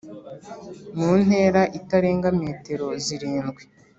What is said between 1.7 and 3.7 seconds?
itarenga metero zirindwi